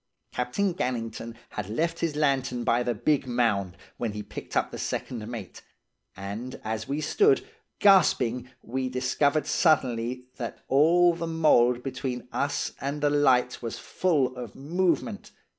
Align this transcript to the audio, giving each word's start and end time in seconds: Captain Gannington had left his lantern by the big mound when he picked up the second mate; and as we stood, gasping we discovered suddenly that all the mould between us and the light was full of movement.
Captain 0.33 0.73
Gannington 0.73 1.35
had 1.49 1.69
left 1.69 1.99
his 1.99 2.15
lantern 2.15 2.63
by 2.63 2.81
the 2.81 2.95
big 2.95 3.27
mound 3.27 3.77
when 3.97 4.13
he 4.13 4.23
picked 4.23 4.57
up 4.57 4.71
the 4.71 4.79
second 4.79 5.27
mate; 5.27 5.61
and 6.17 6.59
as 6.63 6.87
we 6.87 6.99
stood, 6.99 7.47
gasping 7.77 8.49
we 8.63 8.89
discovered 8.89 9.45
suddenly 9.45 10.25
that 10.37 10.63
all 10.67 11.13
the 11.13 11.27
mould 11.27 11.83
between 11.83 12.27
us 12.31 12.71
and 12.81 13.01
the 13.01 13.11
light 13.11 13.61
was 13.61 13.77
full 13.77 14.35
of 14.35 14.55
movement. 14.55 15.29